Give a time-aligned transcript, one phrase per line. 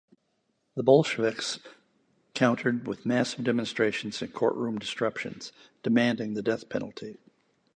[0.73, 1.59] The Bolsheviks
[2.33, 5.51] countered with massive demonstrations and courtroom disruptions
[5.83, 7.19] demanding the death penalty.